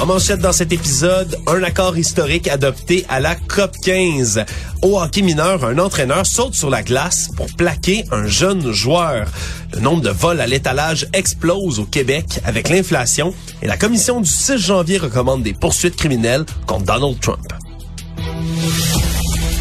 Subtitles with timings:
[0.00, 4.44] En manchette dans cet épisode, un accord historique adopté à la COP 15.
[4.82, 9.28] Au hockey mineur, un entraîneur saute sur la glace pour plaquer un jeune joueur.
[9.72, 14.28] Le nombre de vols à l'étalage explose au Québec avec l'inflation et la commission du
[14.28, 17.52] 6 janvier recommande des poursuites criminelles contre Donald Trump.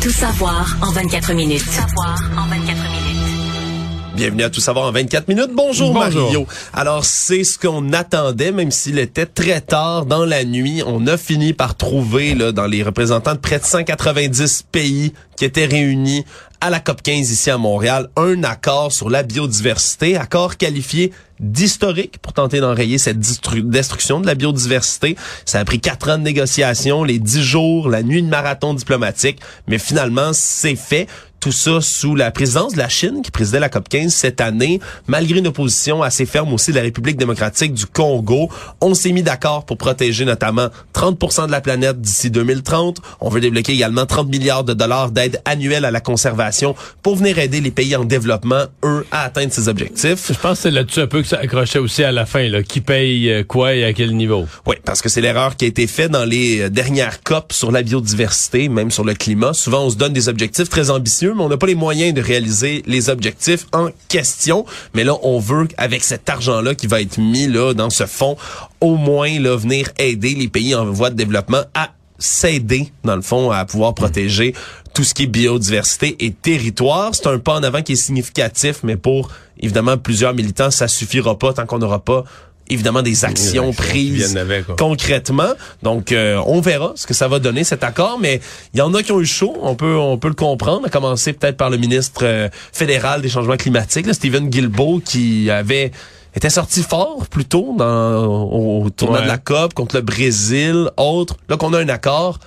[0.02, 1.64] Tout savoir en 24 minutes.
[1.64, 2.61] Tout savoir en 24 minutes.
[4.22, 5.50] Bienvenue à Tout savoir en 24 minutes.
[5.52, 6.26] Bonjour, Bonjour.
[6.26, 6.48] Mario.
[6.74, 10.84] Alors, c'est ce qu'on attendait, même s'il était très tard dans la nuit.
[10.86, 15.46] On a fini par trouver, là, dans les représentants de près de 190 pays qui
[15.46, 16.24] étaient réunis
[16.60, 22.20] à la COP 15 ici à Montréal, un accord sur la biodiversité, accord qualifié d'historique
[22.20, 25.18] pour tenter d'enrayer cette destruction de la biodiversité.
[25.46, 29.40] Ça a pris quatre ans de négociations, les dix jours, la nuit de marathon diplomatique,
[29.66, 31.08] mais finalement, c'est fait.
[31.42, 34.80] Tout ça sous la présidence de la Chine qui présidait la COP 15 cette année,
[35.08, 38.48] malgré une opposition assez ferme aussi de la République démocratique du Congo.
[38.80, 43.00] On s'est mis d'accord pour protéger notamment 30 de la planète d'ici 2030.
[43.22, 47.40] On veut débloquer également 30 milliards de dollars d'aide annuelle à la conservation pour venir
[47.40, 50.28] aider les pays en développement, eux, à atteindre ces objectifs.
[50.28, 52.62] Je pense que c'est là-dessus un peu que ça accrochait aussi à la fin, là.
[52.62, 54.46] Qui paye euh, quoi et à quel niveau?
[54.68, 57.72] Oui, parce que c'est l'erreur qui a été faite dans les euh, dernières COP sur
[57.72, 59.54] la biodiversité, même sur le climat.
[59.54, 62.22] Souvent, on se donne des objectifs très ambitieux, mais on n'a pas les moyens de
[62.22, 64.66] réaliser les objectifs en question.
[64.94, 68.38] Mais là, on veut, avec cet argent-là qui va être mis là dans ce fonds,
[68.80, 73.22] au moins là, venir aider les pays en voie de développement à s'aider, dans le
[73.22, 74.54] fond, à pouvoir protéger
[74.94, 77.16] tout ce qui est biodiversité et territoire.
[77.16, 81.38] C'est un pas en avant qui est significatif, mais pour, évidemment, plusieurs militants, ça suffira
[81.38, 82.24] pas tant qu'on n'aura pas
[82.72, 85.52] évidemment des actions prises avec, concrètement.
[85.84, 88.40] Donc, euh, on verra ce que ça va donner cet accord, mais
[88.74, 89.56] il y en a qui ont eu chaud.
[89.62, 90.86] On peut, on peut le comprendre.
[90.86, 95.50] À commencer peut-être par le ministre euh, fédéral des changements climatiques, là, Stephen Guilbeault, qui
[95.50, 95.92] avait
[96.34, 99.24] était sorti fort plus tôt dans, au, au tournoi Ouais.
[99.26, 101.36] de la COP contre le Brésil, autres.
[101.50, 102.40] Là qu'on a un accord,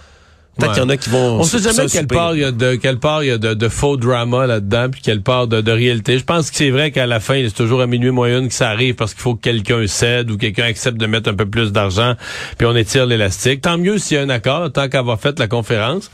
[0.58, 0.74] peut-être Ouais.
[0.74, 1.40] qu'il y en a qui vont.
[1.40, 3.54] On sait jamais quelle part il y a de quelle part il y a de,
[3.54, 6.18] de faux drama là-dedans puis quelle part de, de réalité.
[6.18, 8.70] Je pense que c'est vrai qu'à la fin, c'est toujours à minuit moyenne que ça
[8.70, 11.72] arrive parce qu'il faut que quelqu'un cède ou quelqu'un accepte de mettre un peu plus
[11.72, 12.14] d'argent
[12.58, 13.60] puis on étire l'élastique.
[13.62, 16.10] Tant mieux s'il y a un accord, tant qu'avoir fait la conférence.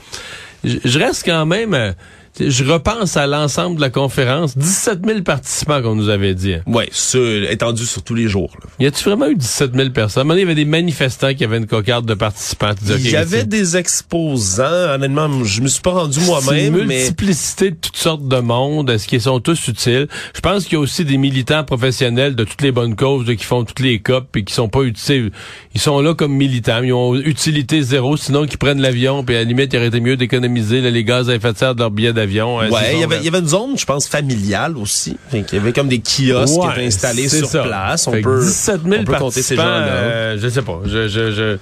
[0.65, 1.93] Je, je reste quand même euh,
[2.39, 6.55] je repense à l'ensemble de la conférence, 17 000 participants qu'on nous avait dit.
[6.67, 8.51] Ouais, ce, étendu sur tous les jours.
[8.63, 8.71] là.
[8.79, 10.31] Y a-tu vraiment eu 17 000 personnes?
[10.33, 12.71] Il y avait des manifestants qui avaient une cocarde de participants.
[12.87, 14.95] Il y avait des exposants.
[14.95, 18.91] Honnêtement, je me suis pas rendu moi-même, une mais multiplicité de toutes sortes de monde.
[18.91, 20.09] Est-ce qu'ils sont tous utiles?
[20.35, 23.45] Je pense qu'il y a aussi des militants professionnels de toutes les bonnes causes qui
[23.45, 25.31] font toutes les COP et qui sont pas utiles.
[25.75, 26.83] Ils sont là comme militants.
[26.83, 29.25] Ils ont utilité zéro, sinon qu'ils prennent l'avion.
[29.25, 31.59] Puis à la limite, il aurait été mieux d'économiser là, les gaz à effet de
[31.59, 32.61] serre de leur billet d'avion.
[32.61, 33.21] hein, Ouais, il y, avait, là.
[33.21, 35.17] il y avait une zone, je pense, familiale aussi.
[35.31, 37.63] Fait qu'il y avait comme des kiosques qui étaient installés sur ça.
[37.63, 38.07] place.
[38.07, 39.87] On Fait peut, 17 000 on peut compter ces gens-là.
[39.87, 40.81] euh, je sais pas.
[40.85, 41.59] Je, je, je,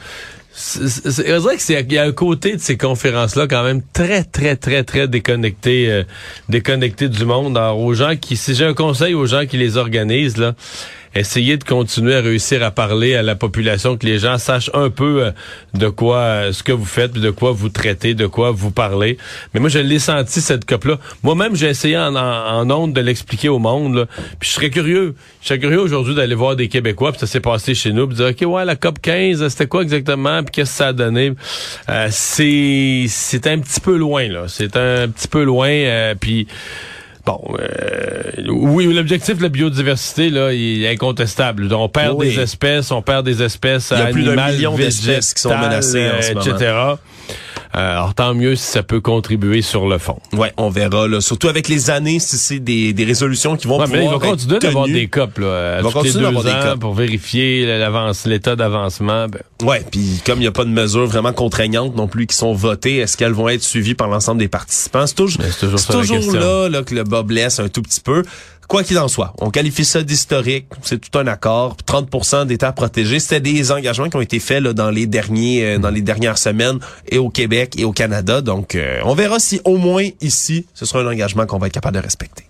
[0.53, 4.25] c'est- vrai que c'est il y a un côté de ces conférences-là quand même très
[4.25, 6.03] très très très déconnecté euh,
[6.49, 7.57] déconnecté du monde.
[7.57, 10.55] Alors aux gens qui si j'ai un conseil aux gens qui les organisent là,
[11.15, 14.91] essayez de continuer à réussir à parler à la population que les gens sachent un
[14.91, 15.31] peu euh,
[15.75, 19.19] de quoi euh, ce que vous faites, de quoi vous traitez, de quoi vous parlez.
[19.55, 20.99] Mais moi je l'ai senti cette COP là.
[21.23, 24.07] Moi-même j'ai essayé en en, en de l'expliquer au monde là.
[24.39, 27.41] Puis je serais curieux, je serais curieux aujourd'hui d'aller voir des Québécois, puis ça s'est
[27.41, 30.71] passé chez nous, puis dire OK ouais la COP 15, c'était quoi exactement, puis qu'est-ce
[30.71, 31.33] que ça a donné?
[31.89, 36.47] Euh, c'est c'est un petit peu loin là, c'est un petit peu loin euh, puis
[37.29, 41.69] Bon, euh, oui, l'objectif de la biodiversité, là, il est incontestable.
[41.75, 42.31] On perd Oui.
[42.35, 45.43] des espèces, on perd des espèces Il y a plus d'un animales, million d'espèces qui
[45.43, 46.57] sont menacées en ce euh, moment.
[46.57, 46.75] etc.
[47.75, 50.19] Euh, alors, tant mieux si ça peut contribuer sur le fond.
[50.33, 51.07] Ouais, on verra.
[51.07, 51.21] Là.
[51.21, 54.19] Surtout avec les années, si c'est des, des résolutions qui vont Ouais, mais il pouvoir
[54.19, 56.79] va continuer être d'avoir des COP, là, à tous les continuer deux d'avoir des ans
[56.79, 59.29] pour vérifier l'avance, l'état d'avancement.
[59.29, 62.37] Ben, Ouais, puis comme il n'y a pas de mesures vraiment contraignantes non plus qui
[62.37, 65.07] sont votées, est-ce qu'elles vont être suivies par l'ensemble des participants?
[65.07, 68.23] C'est toujours, toujours toujours là, là que le bas blesse un tout petit peu.
[68.69, 71.75] Quoi qu'il en soit, on qualifie ça d'historique, c'est tout un accord.
[71.87, 75.65] 30 des terres protégées, c'était des engagements qui ont été faits là, dans les derniers,
[75.65, 76.79] euh, dans les dernières semaines
[77.09, 78.43] et au Québec et au Canada.
[78.43, 81.73] Donc, euh, on verra si au moins ici, ce sera un engagement qu'on va être
[81.73, 82.45] capable de respecter.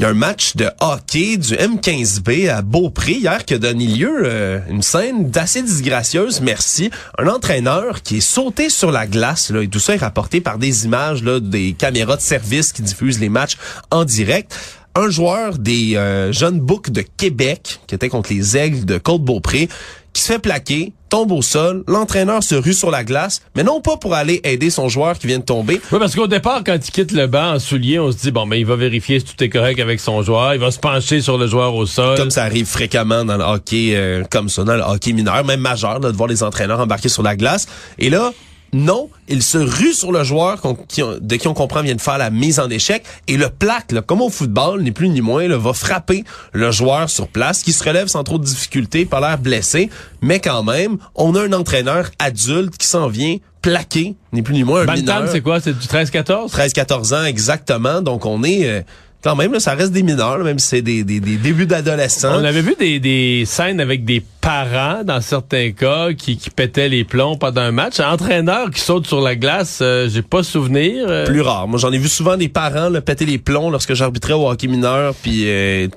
[0.00, 3.84] Il y a un match de hockey du M15B à Beaupré hier qui a donné
[3.84, 6.90] lieu euh, une scène d'assez disgracieuse, merci.
[7.18, 10.56] Un entraîneur qui est sauté sur la glace, là, et tout ça est rapporté par
[10.56, 13.58] des images là, des caméras de service qui diffusent les matchs
[13.90, 14.56] en direct
[14.94, 19.68] un joueur des euh, jeunes boucs de Québec, qui était contre les aigles de Côte-Beaupré,
[20.12, 23.80] qui se fait plaquer, tombe au sol, l'entraîneur se rue sur la glace, mais non
[23.80, 25.80] pas pour aller aider son joueur qui vient de tomber.
[25.92, 28.46] Oui, parce qu'au départ, quand il quitte le banc en soulier, on se dit, bon,
[28.46, 31.20] mais il va vérifier si tout est correct avec son joueur, il va se pencher
[31.20, 32.16] sur le joueur au sol.
[32.16, 35.60] Comme ça arrive fréquemment dans le hockey, euh, comme ça, dans le hockey mineur, même
[35.60, 37.66] majeur, là, de voir les entraîneurs embarquer sur la glace.
[37.98, 38.32] Et là,
[38.72, 42.18] non, il se rue sur le joueur qui, de qui on comprend vient de faire
[42.18, 45.48] la mise en échec et le plaque, là, comme au football, ni plus ni moins,
[45.48, 49.20] là, va frapper le joueur sur place qui se relève sans trop de difficultés, pas
[49.20, 49.90] l'air blessé,
[50.22, 54.64] mais quand même, on a un entraîneur adulte qui s'en vient plaquer, ni plus ni
[54.64, 55.60] moins un Bantam, c'est quoi?
[55.60, 56.50] C'est du 13-14?
[56.50, 58.02] 13-14 ans, exactement.
[58.02, 58.66] Donc, on est...
[58.66, 58.82] Euh,
[59.22, 62.40] quand même, là, ça reste des mineurs, même si c'est des, des, des, débuts d'adolescents.
[62.40, 66.88] On avait vu des, des scènes avec des parents, dans certains cas, qui, qui pétaient
[66.88, 68.00] les plombs pendant un match.
[68.00, 71.04] Un entraîneur qui saute sur la glace, euh, j'ai pas souvenir.
[71.06, 71.26] Euh.
[71.26, 71.68] Plus rare.
[71.68, 74.68] Moi, j'en ai vu souvent des parents là, péter les plombs lorsque j'arbitrais au hockey
[74.68, 75.88] mineur, puis euh,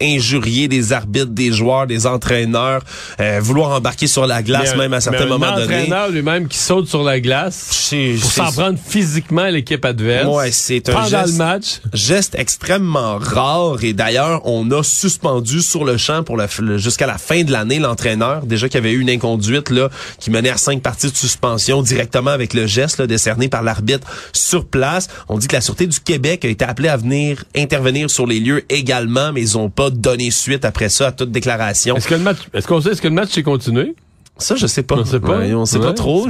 [0.00, 2.82] injurier des arbitres, des joueurs, des entraîneurs,
[3.40, 5.74] vouloir embarquer sur la glace même à certains moments donnés.
[5.74, 10.26] Un entraîneur lui-même qui saute sur la glace pour s'en prendre physiquement à l'équipe adverse.
[10.26, 11.80] Ouais, c'est un pendant geste, le match.
[11.92, 12.61] geste extrêmement
[13.20, 16.38] rare et d'ailleurs, on a suspendu sur le champ pour
[16.76, 19.88] jusqu'à la fin de l'année l'entraîneur, déjà qu'il y avait eu une inconduite là
[20.18, 24.66] qui menait à cinq parties de suspension directement avec le geste décerné par l'arbitre sur
[24.66, 25.08] place.
[25.28, 28.40] On dit que la Sûreté du Québec a été appelée à venir intervenir sur les
[28.40, 31.96] lieux également, mais ils ont pas donné suite après ça à toute déclaration.
[31.96, 33.94] Est-ce que le match, est-ce qu'on sait, est-ce que le match s'est continué?
[34.38, 34.96] Ça, je sais pas.
[34.96, 35.38] On sait pas.
[35.38, 36.26] on sait pas trop.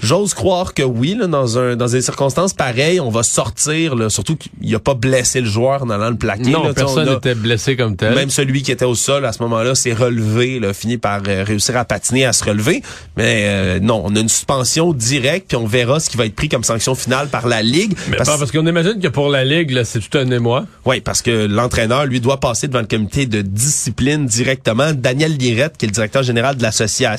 [0.00, 3.96] J'ose croire que oui, là, dans un dans des circonstances pareilles, on va sortir.
[3.96, 6.50] Là, surtout qu'il a pas blessé le joueur en allant le plaquer.
[6.50, 8.14] Non, là, personne n'était blessé comme tel.
[8.14, 11.44] Même celui qui était au sol à ce moment-là s'est relevé, là, fini par euh,
[11.44, 12.82] réussir à patiner, à se relever.
[13.16, 16.36] Mais euh, non, on a une suspension directe, puis on verra ce qui va être
[16.36, 17.96] pris comme sanction finale par la ligue.
[18.10, 20.66] Mais parce, parce qu'on imagine que pour la ligue, c'est tout un émoi.
[20.84, 24.92] Oui, parce que l'entraîneur lui doit passer devant le comité de discipline directement.
[24.92, 27.13] Daniel Lirette, qui est le directeur général de l'association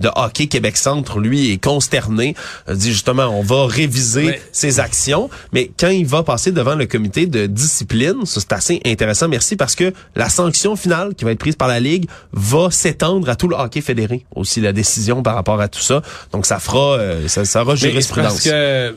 [0.00, 2.34] de hockey Québec Centre, lui, est consterné.
[2.68, 5.30] Il dit justement, on va réviser ses actions.
[5.52, 9.56] Mais quand il va passer devant le comité de discipline, ça c'est assez intéressant, merci,
[9.56, 13.36] parce que la sanction finale qui va être prise par la Ligue va s'étendre à
[13.36, 14.24] tout le hockey fédéré.
[14.34, 16.02] Aussi la décision par rapport à tout ça.
[16.32, 18.32] Donc ça fera, euh, ça, ça aura jurisprudence.
[18.32, 18.94] Parce que...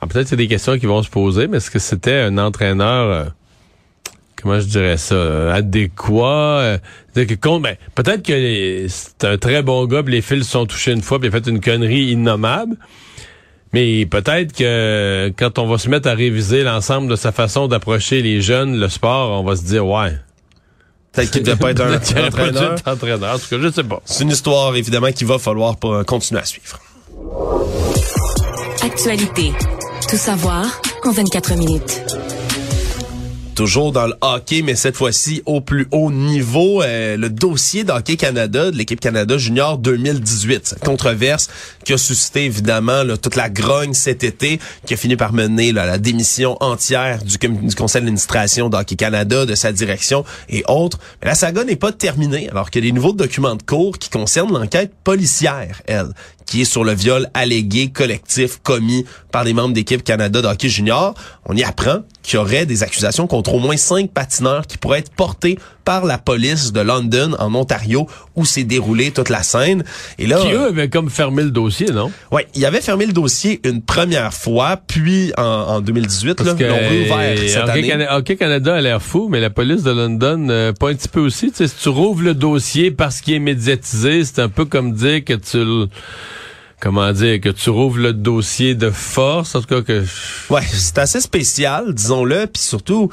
[0.00, 3.32] Ah, peut-être c'est des questions qui vont se poser, mais est-ce que c'était un entraîneur...
[4.44, 6.60] Euh, comment je dirais ça, euh, adéquat.
[6.60, 6.78] Euh,
[7.14, 11.18] que, ben, peut-être que c'est un très bon gars, les fils sont touchés une fois,
[11.18, 12.76] puis il a fait une connerie innommable.
[13.72, 18.22] Mais peut-être que quand on va se mettre à réviser l'ensemble de sa façon d'approcher
[18.22, 20.16] les jeunes, le sport, on va se dire ouais.
[21.12, 21.80] Peut-être qu'il ne devait pas être
[22.16, 22.76] un, entraîneur.
[22.86, 23.34] entraîneur.
[23.34, 24.00] En tout cas, je sais pas.
[24.04, 25.76] C'est une histoire, évidemment, qu'il va falloir
[26.06, 26.78] continuer à suivre.
[28.82, 29.52] Actualité.
[30.08, 30.64] Tout savoir
[31.04, 32.33] en 24 minutes.
[33.54, 36.82] Toujours dans le hockey, mais cette fois-ci au plus haut niveau.
[36.82, 40.66] Euh, le dossier d'Hockey Canada, de l'équipe Canada Junior 2018.
[40.66, 41.48] Cette controverse
[41.84, 45.86] qui a suscité évidemment toute la grogne cet été, qui a fini par mener là,
[45.86, 47.38] la démission entière du,
[47.76, 50.98] conseil d'administration d'Hockey Canada, de sa direction et autres.
[51.22, 53.98] Mais la saga n'est pas terminée, alors qu'il y a des nouveaux documents de cours
[53.98, 56.08] qui concernent l'enquête policière, elle,
[56.46, 61.14] qui est sur le viol allégué collectif commis par des membres d'équipe Canada d'hockey junior.
[61.46, 65.00] On y apprend qu'il y aurait des accusations contre au moins cinq patineurs qui pourraient
[65.00, 69.84] être portés par la police de London en Ontario où s'est déroulée toute la scène.
[70.18, 72.10] Et là, qui eux avaient comme fermé le dossier, non?
[72.32, 76.56] Oui, il avait fermé le dossier une première fois, puis en, en 2018, Parce là,
[76.58, 78.06] ils l'ont réouvert cette année.
[78.10, 81.20] Hockey Canada a l'air fou, mais la police de London euh, pas un petit peu
[81.20, 81.50] aussi.
[81.50, 84.92] Tu sais, si tu rouvres le dossier parce qu'il est médiatisé, c'est un peu comme
[84.92, 85.88] dire que tu
[86.80, 90.04] comment dire, que tu rouvres le dossier de force, en tout cas que...
[90.50, 93.08] Ouais, c'est assez spécial, disons-le, puis surtout,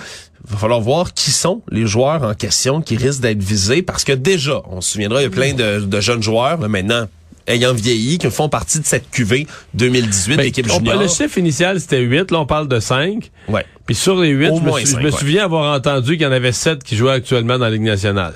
[0.48, 4.14] va falloir voir qui sont les joueurs en question qui risquent d'être visés, parce que
[4.14, 7.08] déjà, on se souviendra, il y a plein de, jeunes joueurs, là, maintenant,
[7.48, 11.00] ayant vieilli, qui font partie de cette QV 2018 ben, d'équipe junior.
[11.00, 13.30] Le chiffre initial, c'était 8, là, on parle de 5.
[13.50, 13.66] Ouais.
[13.86, 14.52] Puis sur les 8,
[14.86, 17.72] je me, souviens avoir entendu qu'il y en avait 7 qui jouaient actuellement dans la
[17.72, 18.34] Ligue nationale.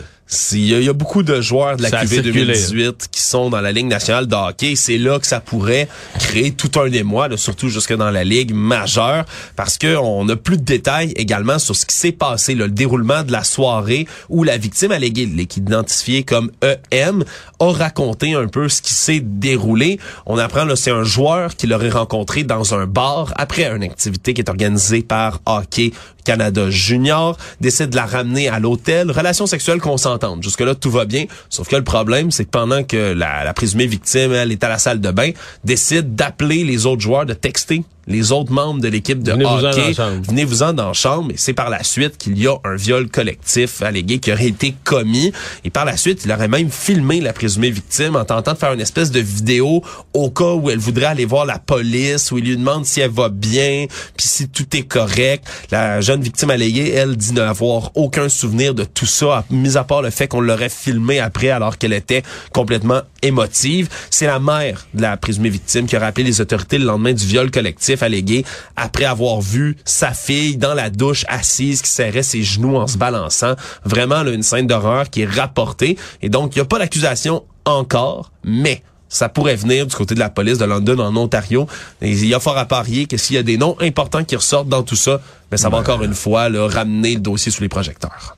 [0.51, 3.85] Il y, a beaucoup de joueurs de la QV 2018 qui sont dans la Ligue
[3.85, 4.75] nationale de hockey.
[4.75, 5.87] C'est là que ça pourrait
[6.19, 10.35] créer tout un émoi, là, surtout jusque dans la Ligue majeure, parce que on a
[10.35, 14.43] plus de détails également sur ce qui s'est passé, le déroulement de la soirée où
[14.43, 16.51] la victime alléguée, identifiée comme
[16.91, 17.23] EM,
[17.59, 19.99] a raconté un peu ce qui s'est déroulé.
[20.25, 24.33] On apprend là, c'est un joueur qui l'aurait rencontré dans un bar après une activité
[24.33, 25.91] qui est organisée par Hockey
[26.25, 30.43] Canada Junior, décide de la ramener à l'hôtel, relation sexuelle consentante.
[30.43, 34.33] Jusque-là, tout va bien, sauf que le problème, c'est que pendant que la, présumée victime,
[34.33, 35.31] elle est à la salle de bain,
[35.63, 39.69] décide d'appeler les autres joueurs, de texter les autres membres de l'équipe de Venez-vous-en dans
[39.69, 39.87] hockey.
[39.87, 40.21] la chambre.
[40.27, 41.31] Venez-vous-en dans la chambre.
[41.31, 44.75] Et c'est par la suite qu'il y a un viol collectif allégué qui aurait été
[44.83, 45.31] commis.
[45.63, 48.73] Et par la suite, il aurait même filmé la présumée victime en tentant de faire
[48.73, 49.83] une espèce de vidéo
[50.13, 53.11] au cas où elle voudrait aller voir la police, où il lui demande si elle
[53.11, 53.85] va bien,
[54.15, 55.45] puis si tout est correct.
[55.71, 60.01] La jeune victime alléguée, elle, dit n'avoir aucun souvenir de tout ça, mis à part
[60.01, 63.89] le fait qu'on l'aurait filmé après alors qu'elle était complètement émotive.
[64.09, 67.25] C'est la mère de la présumée victime qui a rappelé les autorités le lendemain du
[67.25, 72.43] viol collectif allégué après avoir vu sa fille dans la douche assise qui serrait ses
[72.43, 73.55] genoux en se balançant.
[73.83, 75.97] Vraiment là, une scène d'horreur qui est rapportée.
[76.21, 80.19] Et donc, il n'y a pas d'accusation encore, mais ça pourrait venir du côté de
[80.19, 81.67] la police de London en Ontario.
[82.01, 84.35] Et il y a fort à parier que s'il y a des noms importants qui
[84.35, 85.21] ressortent dans tout ça,
[85.51, 88.35] ben ça va encore une fois là, ramener le dossier sous les projecteurs.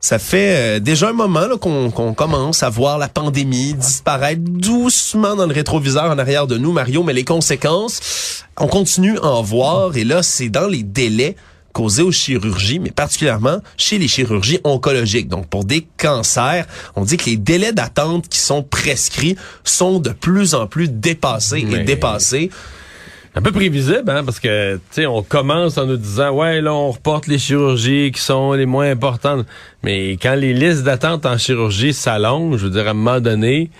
[0.00, 5.34] Ça fait euh, déjà un moment là, qu'on commence à voir la pandémie disparaître doucement
[5.34, 9.42] dans le rétroviseur en arrière de nous, Mario, mais les conséquences, on continue à en
[9.42, 11.34] voir et là, c'est dans les délais
[11.72, 15.28] causés aux chirurgies, mais particulièrement chez les chirurgies oncologiques.
[15.28, 20.10] Donc, pour des cancers, on dit que les délais d'attente qui sont prescrits sont de
[20.10, 22.50] plus en plus dépassés et dépassés.
[23.34, 26.72] Un peu prévisible, hein, parce que, tu sais, on commence en nous disant, ouais, là,
[26.74, 29.46] on reporte les chirurgies qui sont les moins importantes.
[29.82, 33.70] Mais quand les listes d'attente en chirurgie s'allongent, je veux dire, à un moment donné,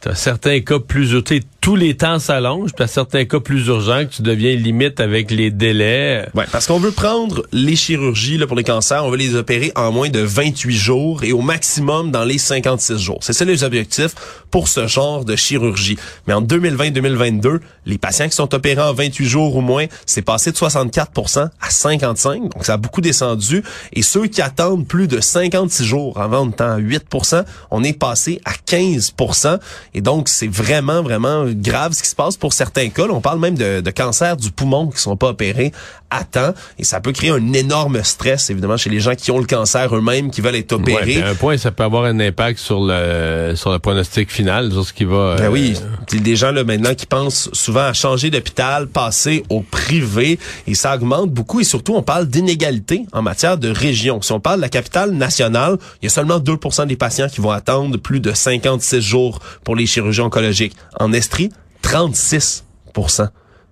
[0.00, 1.14] t'as certains cas plus
[1.60, 5.30] tous les temps s'allongent, puis t'as certains cas plus urgents que tu deviens limite avec
[5.30, 6.28] les délais.
[6.34, 9.72] Ouais, parce qu'on veut prendre les chirurgies là, pour les cancers, on veut les opérer
[9.76, 13.18] en moins de 28 jours et au maximum dans les 56 jours.
[13.22, 14.14] C'est ça les objectifs
[14.50, 15.98] pour ce genre de chirurgie.
[16.26, 20.52] Mais en 2020-2022, les patients qui sont opérés en 28 jours ou moins, c'est passé
[20.52, 23.62] de 64% à 55 donc ça a beaucoup descendu.
[23.92, 28.40] Et ceux qui attendent plus de 56 jours avant de temps 8% on est passé
[28.44, 29.58] à 15%
[29.94, 33.06] Et donc, c'est vraiment, vraiment grave ce qui se passe pour certains cas.
[33.10, 35.72] On parle même de, de cancers du poumon qui sont pas opérés
[36.10, 36.52] à temps.
[36.78, 39.94] Et ça peut créer un énorme stress, évidemment, chez les gens qui ont le cancer
[39.94, 41.02] eux-mêmes, qui veulent être Ouais, opérés.
[41.14, 44.70] puis à un point, ça peut avoir un impact sur le sur le pronostic final,
[44.72, 45.36] sur ce qui va.
[45.36, 45.74] Ben euh, oui,
[46.12, 49.60] il y a des gens là maintenant qui pensent souvent à changer d'hôpital, passer au
[49.62, 51.60] privé, et ça augmente beaucoup.
[51.60, 54.22] Et surtout, on parle d'inégalité en matière de région.
[54.22, 57.40] Si on parle de la capitale nationale, il y a seulement 2% des patients qui
[57.40, 60.74] vont attendre plus de 56 jours pour les chirurgies oncologiques.
[60.98, 61.50] En Estrie,
[61.82, 62.64] 36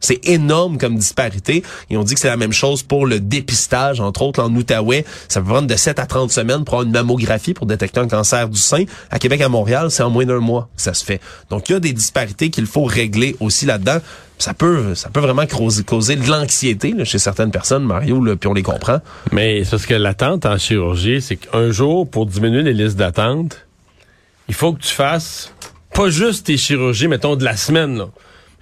[0.00, 1.62] c'est énorme comme disparité.
[1.90, 5.05] Et on dit que c'est la même chose pour le dépistage, entre autres en Outaouais.
[5.28, 8.09] Ça peut prendre de 7 à 30 semaines pour avoir une mammographie pour détecter un
[8.09, 8.85] cancer du sein.
[9.11, 11.21] À Québec, à Montréal, c'est en moins d'un mois que ça se fait.
[11.50, 13.99] Donc, il y a des disparités qu'il faut régler aussi là-dedans.
[14.38, 18.55] Ça peut, ça peut vraiment causer, de l'anxiété chez certaines personnes, Mario, là, puis on
[18.55, 19.00] les comprend.
[19.33, 23.67] Mais c'est parce que l'attente en chirurgie, c'est qu'un jour, pour diminuer les listes d'attente,
[24.47, 25.52] il faut que tu fasses
[25.93, 27.99] pas juste tes chirurgies, mettons, de la semaine.
[27.99, 28.09] Là.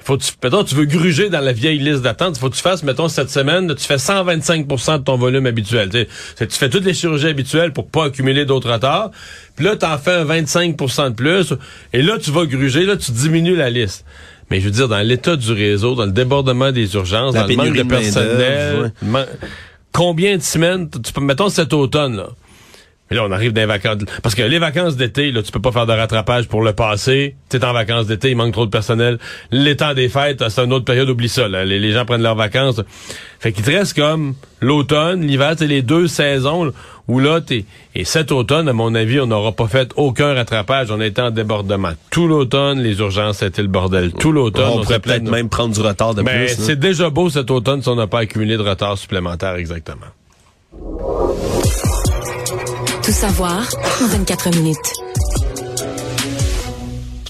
[0.07, 2.55] Faut que tu, mettons, tu veux gruger dans la vieille liste d'attente, il faut que
[2.55, 5.89] tu fasses, mettons, cette semaine, tu fais 125% de ton volume habituel.
[5.89, 9.11] Tu, sais, tu fais toutes les chirurgies habituelles pour pas accumuler d'autres retards.
[9.57, 11.53] Puis là, tu en fais un 25% de plus.
[11.93, 14.05] Et là, tu vas gruger, là, tu diminues la liste.
[14.49, 17.49] Mais je veux dire, dans l'état du réseau, dans le débordement des urgences, La dans
[17.49, 19.09] le manque de personnel, ouais.
[19.09, 19.27] man-
[19.93, 22.29] combien de semaines, tu peux, mettons cet automne, là.
[23.11, 23.99] Mais là, on arrive dans les vacances.
[24.23, 27.37] Parce que les vacances d'été, là, tu peux pas faire de rattrapage pour le passé.
[27.49, 29.19] Tu es en vacances d'été, il manque trop de personnel.
[29.53, 31.47] Les temps des fêtes, c'est une autre période, oublie ça.
[31.47, 31.65] là.
[31.65, 32.81] Les, les gens prennent leurs vacances.
[33.39, 36.71] Fait qu'il te reste comme l'automne, l'hiver, c'est les deux saisons là,
[37.07, 37.65] où là, t'es.
[37.95, 40.91] Et cet automne, à mon avis, on n'aura pas fait aucun rattrapage.
[40.91, 41.93] On était en débordement.
[42.11, 44.13] Tout l'automne, les urgences, c'était le bordel.
[44.15, 46.33] Tout l'automne, on, on pourrait peut-être même prendre du retard de plus.
[46.33, 46.49] là.
[46.49, 50.07] c'est déjà beau cet automne si on n'a pas accumulé de retard supplémentaire exactement.
[53.07, 53.69] Tout savoir
[54.03, 54.93] en 24 minutes.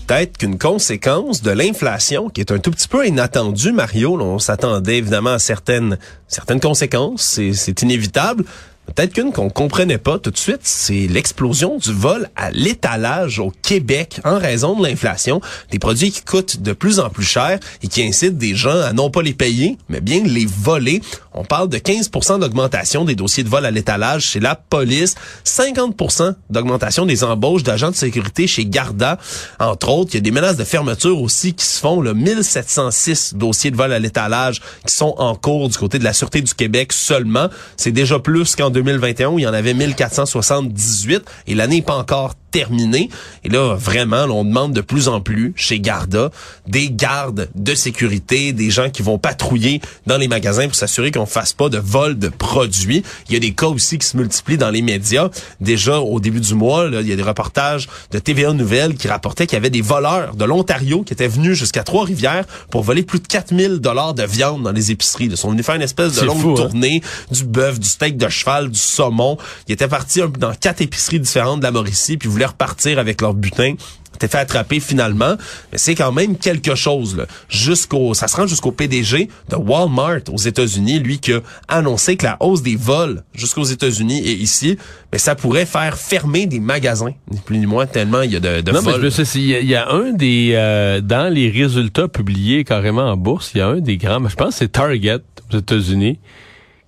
[0.07, 4.19] peut-être qu'une conséquence de l'inflation qui est un tout petit peu inattendue, Mario.
[4.19, 8.45] On s'attendait évidemment à certaines certaines conséquences, c'est inévitable.
[8.87, 13.53] Peut-être qu'une qu'on comprenait pas tout de suite, c'est l'explosion du vol à l'étalage au
[13.63, 15.41] Québec en raison de l'inflation.
[15.71, 18.93] Des produits qui coûtent de plus en plus cher et qui incitent des gens à
[18.93, 21.03] non pas les payer, mais bien les voler.
[21.37, 25.15] On parle de 15% d'augmentation des dossiers de vol à l'étalage chez la police,
[25.45, 29.19] 50% d'augmentation des embauches d'agents de sécurité chez Garda.
[29.61, 32.01] Entre autres, il y a des menaces de fermeture aussi qui se font.
[32.01, 36.15] Là, 1706 dossiers de vol à l'étalage qui sont en cours du côté de la
[36.15, 37.49] Sûreté du Québec seulement.
[37.77, 41.97] C'est déjà plus qu'en 2021 où il y en avait 1478 et l'année n'est pas
[41.97, 43.11] encore terminé.
[43.45, 46.31] Et là, vraiment, là, on demande de plus en plus chez Garda
[46.67, 51.27] des gardes de sécurité, des gens qui vont patrouiller dans les magasins pour s'assurer qu'on
[51.27, 53.03] fasse pas de vol de produits.
[53.29, 55.29] Il y a des cas aussi qui se multiplient dans les médias.
[55.61, 59.07] Déjà, au début du mois, là, il y a des reportages de TVA Nouvelles qui
[59.07, 63.03] rapportaient qu'il y avait des voleurs de l'Ontario qui étaient venus jusqu'à Trois-Rivières pour voler
[63.03, 65.27] plus de 4000 dollars de viande dans les épiceries.
[65.27, 66.69] Ils sont venus faire une espèce de longue fou, hein?
[66.69, 69.37] tournée, du bœuf, du steak de cheval, du saumon.
[69.69, 73.35] Ils étaient partis dans quatre épiceries différentes de la Mauricie, puis voulaient repartir avec leur
[73.35, 73.75] butin.
[74.15, 75.37] Étaient fait attraper finalement,
[75.71, 77.27] mais c'est quand même quelque chose là.
[77.51, 82.25] Jusqu'au, ça se rend jusqu'au PDG de Walmart aux États-Unis, lui qui a annoncé que
[82.25, 84.79] la hausse des vols jusqu'aux États-Unis et ici,
[85.13, 88.41] mais ça pourrait faire fermer des magasins, ni plus ni moins tellement il y a
[88.41, 89.13] de, de Non, mais vols.
[89.13, 93.51] suis- il y, y a un des euh, dans les résultats publiés carrément en bourse,
[93.55, 95.19] il y a un des grands, je pense que c'est Target
[95.53, 96.19] aux États-Unis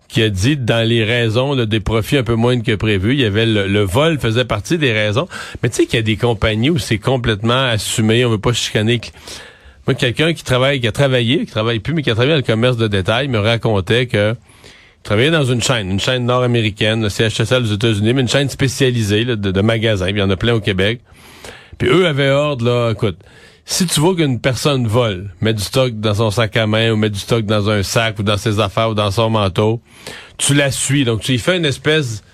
[0.08, 3.20] qui a dit dans les raisons là, des profits un peu moins que prévu, il
[3.20, 5.28] y avait le, le vol faisait partie des raisons.
[5.62, 8.52] Mais tu sais qu'il y a des compagnies où c'est complètement assumé, on veut pas
[8.52, 9.00] chicaner.
[9.86, 12.36] Moi, quelqu'un qui travaille, qui a travaillé, qui travaille plus, mais qui a travaillé dans
[12.36, 17.02] le commerce de détail, me racontait que il travaillait dans une chaîne, une chaîne nord-américaine,
[17.02, 20.08] le CHSL aux États-Unis, mais une chaîne spécialisée là, de, de magasins.
[20.08, 21.00] Il y en a plein au Québec.
[21.78, 23.16] Puis eux avaient ordre, là, écoute,
[23.70, 26.96] si tu vois qu'une personne vole, met du stock dans son sac à main ou
[26.96, 29.82] met du stock dans un sac ou dans ses affaires ou dans son manteau,
[30.38, 31.04] tu la suis.
[31.04, 32.24] Donc tu y fais une espèce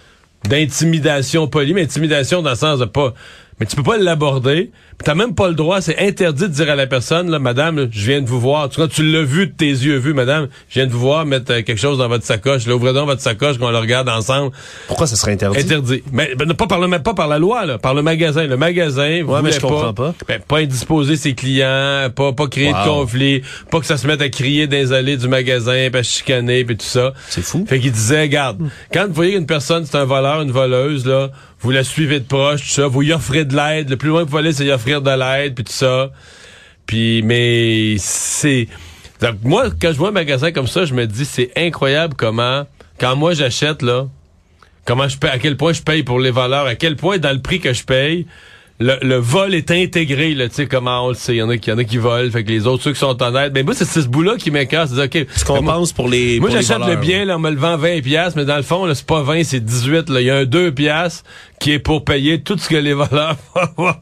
[0.44, 3.14] d'intimidation polie, mais intimidation dans le sens de pas...
[3.60, 4.72] Mais tu peux pas l'aborder.
[4.98, 7.88] Puis t'as même pas le droit, c'est interdit de dire à la personne, là, madame,
[7.90, 8.68] je viens de vous voir.
[8.68, 11.24] Tu, vois, tu l'as vu de tes yeux vus, madame, je viens de vous voir
[11.26, 12.66] mettre euh, quelque chose dans votre sacoche.
[12.66, 14.52] Là, ouvrez donc votre sacoche qu'on le regarde ensemble.
[14.86, 15.60] Pourquoi ça serait interdit?
[15.60, 16.02] Interdit.
[16.12, 18.46] Mais ben, pas par le pas par la loi, là, par le magasin.
[18.46, 20.14] Le magasin, vous Ouais, mais je comprends pas.
[20.28, 24.22] Ben, pas indisposer ses clients, pas pas créer de conflit, pas que ça se mette
[24.22, 27.12] à crier dans les allées du magasin, à chicaner, puis tout ça.
[27.28, 27.64] C'est fou.
[27.68, 28.60] Fait qu'il disait, regarde,
[28.92, 31.30] quand vous voyez qu'une personne, c'est un voleur, une voleuse, là,
[31.64, 33.88] vous la suivez de proche, tout ça, vous y offrez de l'aide.
[33.88, 36.10] Le plus loin que vous allez, c'est y offrir de l'aide, puis tout ça.
[36.84, 38.68] Puis, mais c'est...
[39.22, 42.66] Donc, moi, quand je vois un magasin comme ça, je me dis, c'est incroyable comment,
[43.00, 44.08] quand moi j'achète, là,
[44.84, 47.32] comment je paye, à quel point je paye pour les valeurs, à quel point dans
[47.32, 48.26] le prix que je paye,
[48.80, 51.34] le, le vol est intégré, là, tu sais, comment on le sait.
[51.34, 52.92] Il y en a qui, y en a qui volent, fait que les autres, ceux
[52.92, 53.52] qui sont honnêtes.
[53.54, 54.90] Mais moi, c'est ce bout-là qui m'écarte.
[54.92, 55.28] C'est OK.
[55.36, 58.02] Ce qu'on pense pour les moi, j'achète le bien, là, on me le vend 20
[58.02, 60.20] piastres, mais dans le fond, là, c'est pas 20, c'est 18, là.
[60.20, 61.22] Il y a un 2 piastres
[61.64, 64.00] qui est pour payer tout ce que les voleurs vont avoir.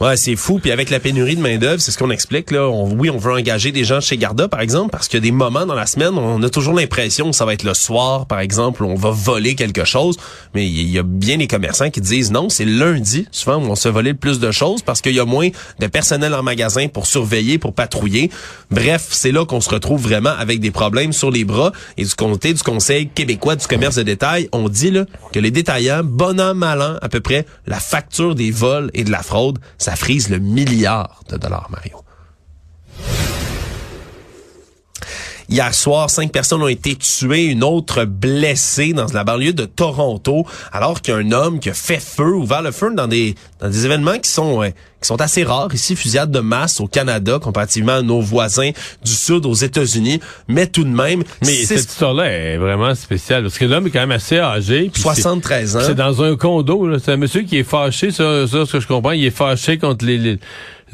[0.00, 0.60] Ouais, c'est fou.
[0.60, 2.68] Puis avec la pénurie de main d'œuvre, c'est ce qu'on explique là.
[2.68, 5.32] Oui, on veut engager des gens chez Garda, par exemple, parce qu'il y a des
[5.32, 8.38] moments dans la semaine, on a toujours l'impression que ça va être le soir, par
[8.38, 10.16] exemple, où on va voler quelque chose.
[10.54, 13.74] Mais il y a bien des commerçants qui disent non, c'est lundi, souvent où on
[13.74, 15.48] se voler le plus de choses parce qu'il y a moins
[15.80, 18.30] de personnel en magasin pour surveiller, pour patrouiller.
[18.70, 21.72] Bref, c'est là qu'on se retrouve vraiment avec des problèmes sur les bras.
[21.96, 25.50] Et du côté du Conseil québécois du commerce de détail, on dit là que les
[25.50, 29.96] détaillants, bon an, à peu près, la facture des vols et de la fraude, ça
[29.96, 32.05] frise le milliard de dollars, Mario.
[35.48, 40.44] Hier soir, cinq personnes ont été tuées, une autre blessée dans la banlieue de Toronto,
[40.72, 43.34] alors qu'il y a un homme qui a fait feu, ouvert le feu dans des
[43.60, 44.68] dans des événements qui sont euh,
[45.00, 48.70] qui sont assez rares ici, fusillade de masse au Canada comparativement à nos voisins
[49.04, 53.56] du sud aux États-Unis, mais tout de même, Mais cette histoire-là est vraiment spéciale parce
[53.56, 54.90] que l'homme est quand même assez âgé.
[54.92, 55.80] puis c'est- 73 ans.
[55.86, 56.98] C'est dans un condo.
[56.98, 59.12] C'est un monsieur qui est fâché, ça, ça, ce que je comprends.
[59.12, 60.38] Il est fâché contre les, les-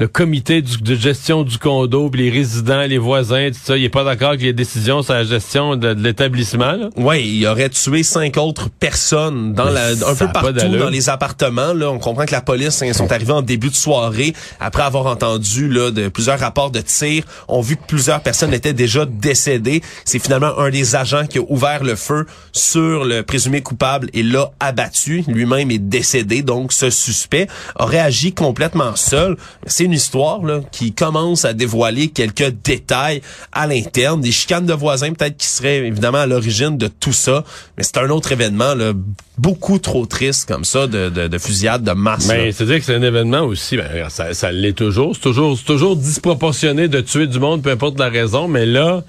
[0.03, 3.77] le comité du- de gestion du condo, puis les résidents, les voisins, tout ça.
[3.77, 6.75] Il est pas d'accord avec les décisions sur la gestion de, de l'établissement.
[6.97, 11.07] Ouais, il aurait tué cinq autres personnes dans Mais la, un peu partout dans les
[11.07, 11.71] appartements.
[11.73, 15.05] Là, on comprend que la police hein, sont arrivés en début de soirée après avoir
[15.05, 17.23] entendu là de plusieurs rapports de tir.
[17.47, 19.81] On vu que plusieurs personnes étaient déjà décédées.
[20.03, 24.21] C'est finalement un des agents qui a ouvert le feu sur le présumé coupable et
[24.21, 25.23] l'a abattu.
[25.27, 26.41] Lui-même est décédé.
[26.41, 27.47] Donc, ce suspect
[27.79, 29.37] aurait agi complètement seul.
[29.65, 34.73] C'est une histoire là, qui commence à dévoiler quelques détails à l'interne, des chicanes de
[34.73, 37.43] voisins peut-être qui seraient évidemment à l'origine de tout ça.
[37.77, 38.93] Mais c'est un autre événement là,
[39.37, 42.27] beaucoup trop triste comme ça de, de, de fusillade de masse.
[42.27, 45.15] Mais c'est-à-dire que c'est un événement aussi, ben, ça, ça l'est toujours.
[45.15, 48.47] C'est toujours, c'est toujours disproportionné de tuer du monde, peu importe la raison.
[48.47, 49.03] Mais là,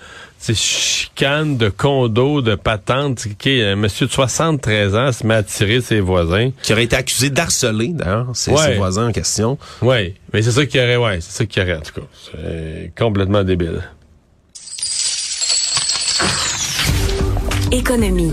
[0.47, 3.27] c'est chicane de condo, de patente.
[3.31, 6.51] OK, un monsieur de 73 ans se met à tirer ses voisins.
[6.63, 8.59] qui aurait été accusé d'harceler d'ailleurs ses, Ouais.
[8.59, 9.57] ses voisins en question.
[9.81, 12.07] Oui, mais c'est ça qui aurait, ouais, c'est ça qui aurait, en tout cas.
[12.31, 13.81] C'est complètement débile.
[17.73, 18.33] Économie.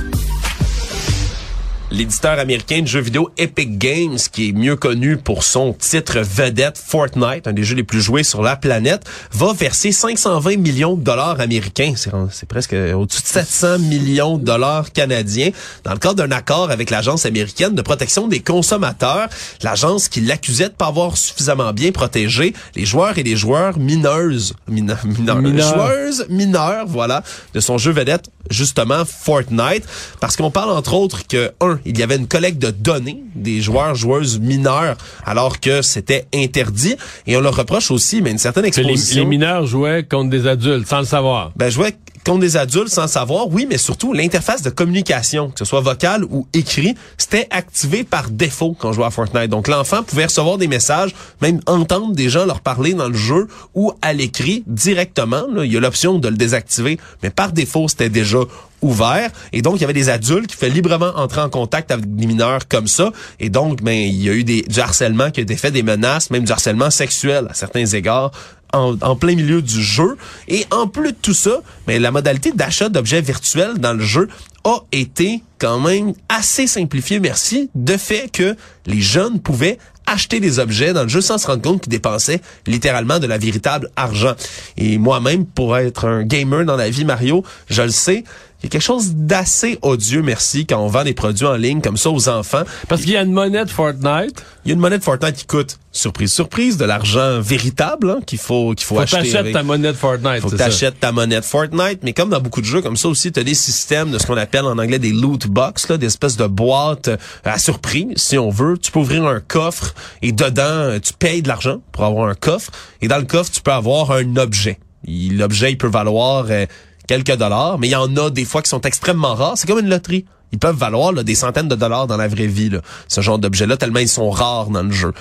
[1.92, 6.78] L'éditeur américain de jeux vidéo Epic Games, qui est mieux connu pour son titre vedette
[6.78, 11.04] Fortnite, un des jeux les plus joués sur la planète, va verser 520 millions de
[11.04, 11.94] dollars américains.
[12.32, 15.52] C'est presque au-dessus de 700 millions de dollars canadiens
[15.84, 19.28] dans le cadre d'un accord avec l'Agence américaine de protection des consommateurs,
[19.62, 24.54] l'agence qui l'accusait de pas avoir suffisamment bien protégé les joueurs et les joueurs mineuses,
[24.68, 27.24] mineurs, mineurs, joueuses mineures, voilà,
[27.54, 29.84] de son jeu vedette, justement Fortnite,
[30.20, 33.62] parce qu'on parle entre autres que, un, il y avait une collecte de données des
[33.62, 36.96] joueurs, joueuses mineurs, alors que c'était interdit,
[37.28, 39.16] et on leur reproche aussi, mais une certaine exposition.
[39.16, 41.52] Les, les mineurs jouaient contre des adultes, sans le savoir.
[41.56, 45.66] Ben, jouaient contre des adultes sans savoir, oui, mais surtout l'interface de communication, que ce
[45.66, 49.50] soit vocale ou écrit, c'était activé par défaut quand on jouait à Fortnite.
[49.50, 53.48] Donc l'enfant pouvait recevoir des messages, même entendre des gens leur parler dans le jeu
[53.74, 55.44] ou à l'écrit directement.
[55.64, 58.40] il y a l'option de le désactiver, mais par défaut, c'était déjà
[58.82, 62.16] ouvert et donc il y avait des adultes qui faisaient librement entrer en contact avec
[62.16, 65.40] des mineurs comme ça et donc ben il y a eu des du harcèlement qui
[65.40, 68.32] a été fait des menaces même du harcèlement sexuel à certains égards
[68.74, 70.18] en, plein milieu du jeu.
[70.48, 74.30] Et en plus de tout ça, mais la modalité d'achat d'objets virtuels dans le jeu
[74.64, 78.56] a été quand même assez simplifiée, merci, de fait que
[78.86, 82.42] les jeunes pouvaient acheter des objets dans le jeu sans se rendre compte qu'ils dépensaient
[82.68, 84.34] littéralement de la véritable argent.
[84.78, 88.24] Et moi-même, pour être un gamer dans la vie Mario, je le sais,
[88.62, 91.82] il y a quelque chose d'assez odieux, merci, quand on vend des produits en ligne
[91.82, 92.62] comme ça aux enfants.
[92.88, 94.44] Parce qu'il y a une monnaie de Fortnite.
[94.64, 98.20] Il y a une monnaie de Fortnite qui coûte, surprise, surprise, de l'argent véritable hein,
[98.24, 99.32] qu'il faut qu'il faut, faut acheter.
[99.32, 100.42] T'achètes ta monnaie de Fortnite.
[100.42, 102.02] Faut que t'achètes ta monnaie de Fortnite.
[102.04, 104.38] Mais comme dans beaucoup de jeux comme ça aussi, t'as des systèmes de ce qu'on
[104.38, 108.38] appelle en anglais des loot box, là, des espèces de boîtes euh, à surprise, si
[108.38, 108.78] on veut.
[108.78, 112.36] Tu peux ouvrir un coffre et dedans, euh, tu payes de l'argent pour avoir un
[112.36, 112.70] coffre.
[113.02, 114.78] Et dans le coffre, tu peux avoir un objet.
[115.08, 116.68] L'objet, il peut valoir euh,
[117.12, 119.58] quelques dollars, mais il y en a des fois qui sont extrêmement rares.
[119.58, 120.24] C'est comme une loterie.
[120.54, 123.76] Ils peuvent valoir des centaines de dollars dans la vraie vie, là, ce genre d'objets-là,
[123.76, 125.12] tellement ils sont rares dans le jeu.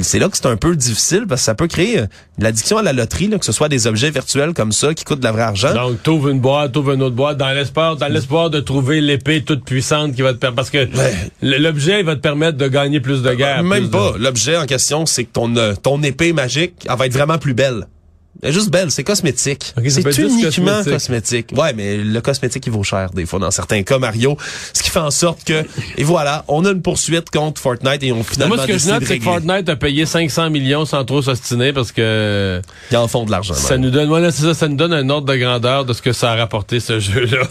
[0.00, 2.06] C'est là que c'est un peu difficile parce que ça peut créer euh,
[2.38, 5.20] l'addiction à la loterie, là, que ce soit des objets virtuels comme ça qui coûtent
[5.20, 5.74] de la vraie argent.
[5.74, 9.44] Donc, t'ouvres une boîte, t'ouvres une autre boîte dans l'espoir, dans l'espoir de trouver l'épée
[9.44, 10.88] toute puissante qui va te permettre, parce que
[11.42, 13.62] l'objet va te permettre de gagner plus de guerre.
[13.62, 14.14] même pas.
[14.18, 17.54] L'objet en question, c'est que ton, euh, ton épée magique, elle va être vraiment plus
[17.54, 17.86] belle.
[18.42, 19.74] Elle est juste belle, c'est cosmétique.
[19.88, 21.52] c'est uniquement cosmétique.
[21.56, 24.36] Ouais, mais le cosmétique, il vaut cher des fois dans certains cas, Mario.
[24.72, 25.64] Ce qui fait en sorte que,
[25.96, 28.88] et voilà, on a une poursuite contre Fortnite et on finalement Moi, ce que je
[28.88, 32.60] note, c'est que Fortnite a payé 500 millions sans trop s'ostiner parce que...
[32.90, 33.54] Ils en font de l'argent.
[33.54, 36.02] Ça nous donne, voilà, c'est ça, ça nous donne un ordre de grandeur de ce
[36.02, 37.48] que ça a rapporté, ce jeu-là.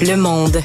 [0.00, 0.62] Le monde.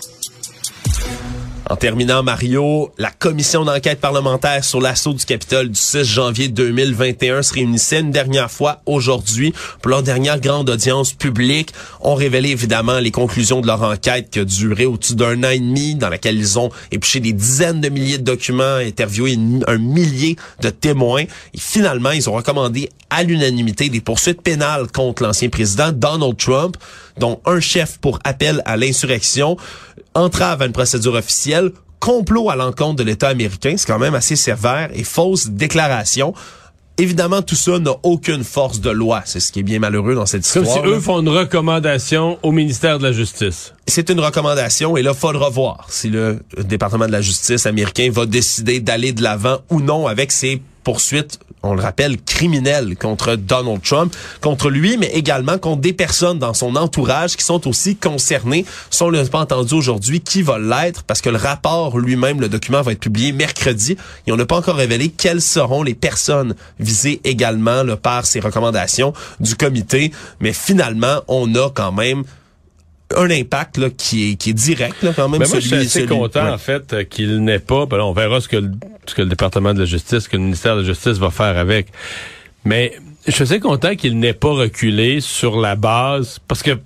[1.71, 7.43] En terminant, Mario, la commission d'enquête parlementaire sur l'assaut du Capitole du 6 janvier 2021
[7.43, 11.71] se réunissait une dernière fois aujourd'hui pour leur dernière grande audience publique.
[12.01, 15.59] On révélé évidemment les conclusions de leur enquête qui a duré au-dessus d'un an et
[15.59, 20.37] demi, dans laquelle ils ont épluché des dizaines de milliers de documents, interviewé un millier
[20.61, 21.25] de témoins.
[21.53, 26.77] Et finalement, ils ont recommandé à l'unanimité des poursuites pénales contre l'ancien président Donald Trump,
[27.19, 29.57] dont un chef pour appel à l'insurrection,
[30.13, 34.35] entrave à une procédure officielle, complot à l'encontre de l'État américain, c'est quand même assez
[34.35, 36.33] sévère, et fausse déclaration.
[36.97, 39.21] Évidemment, tout ça n'a aucune force de loi.
[39.23, 40.65] C'est ce qui est bien malheureux dans cette histoire.
[40.65, 43.73] Comme si eux font une recommandation au ministère de la Justice.
[43.87, 48.25] C'est une recommandation et là, faudra voir si le département de la justice américain va
[48.25, 53.81] décider d'aller de l'avant ou non avec ses poursuites on le rappelle, criminel contre Donald
[53.83, 58.65] Trump, contre lui, mais également contre des personnes dans son entourage qui sont aussi concernées.
[58.89, 62.47] Si on l'a pas entendu aujourd'hui, qui va l'être, parce que le rapport lui-même, le
[62.47, 66.55] document va être publié mercredi, et on n'a pas encore révélé quelles seront les personnes
[66.79, 70.13] visées également par ces recommandations du comité.
[70.39, 72.23] Mais finalement, on a quand même
[73.15, 75.41] un impact là, qui est qui est direct là, quand même.
[75.41, 77.85] Mais moi, je suis assez content en fait euh, qu'il n'ait pas.
[77.85, 78.71] Ben on verra ce que le,
[79.05, 81.57] ce que le département de la justice, que le ministère de la justice va faire
[81.57, 81.87] avec.
[82.65, 82.93] Mais
[83.25, 86.77] je suis assez content qu'il n'ait pas reculé sur la base parce que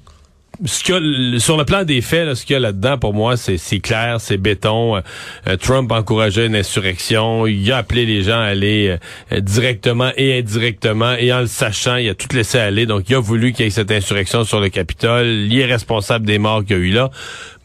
[0.66, 4.18] ce sur le plan des faits, ce qu'il y a là-dedans, pour moi, c'est clair,
[4.20, 4.96] c'est béton.
[4.96, 5.02] Euh,
[5.48, 7.48] euh, Trump encourageait une insurrection.
[7.48, 8.98] Il a appelé les gens à aller
[9.32, 11.16] euh, directement et indirectement.
[11.18, 12.86] Et en le sachant, il a tout laissé aller.
[12.86, 15.28] Donc, il a voulu qu'il y ait cette insurrection sur le Capitole.
[15.28, 17.10] Il est responsable des morts qu'il y a eu là.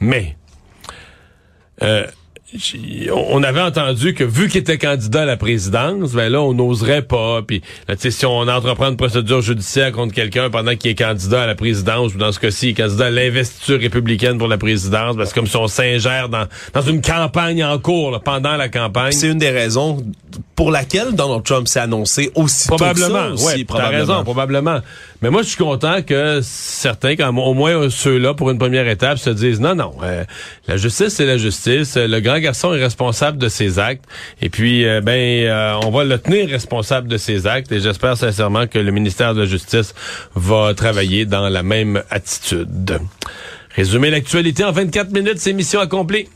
[0.01, 0.37] Mais...
[1.83, 2.07] Euh,
[3.13, 7.03] on avait entendu que vu qu'il était candidat à la présidence, ben là, on n'oserait
[7.03, 7.43] pas.
[7.43, 11.47] Puis là, si on entreprend une procédure judiciaire contre quelqu'un pendant qu'il est candidat à
[11.47, 15.35] la présidence, ou dans ce cas-ci, candidat à l'investiture républicaine pour la présidence, ben, c'est
[15.35, 19.13] comme si on s'ingère dans, dans une campagne en cours, pendant la campagne.
[19.13, 20.03] C'est une des raisons
[20.55, 23.93] pour laquelle Donald Trump s'est annoncé aussi Probablement, aussi, ouais, probablement.
[23.93, 24.79] T'as raison, probablement.
[25.21, 29.19] Mais moi, je suis content que certains, quand, au moins ceux-là, pour une première étape,
[29.19, 30.25] se disent non, non, euh,
[30.67, 31.97] la justice, c'est la justice.
[31.97, 34.05] Le grand garçon est responsable de ses actes.
[34.41, 37.73] Et puis, euh, ben, euh, on va le tenir responsable de ses actes.
[37.73, 39.95] Et j'espère sincèrement que le ministère de la Justice
[40.35, 42.99] va travailler dans la même attitude.
[43.75, 46.29] Résumer l'actualité en 24 minutes, c'est mission accomplie.